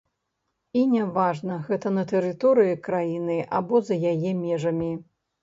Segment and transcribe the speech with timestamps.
[0.79, 4.91] І не важна, гэта на тэрыторыі краіны або за яе межамі.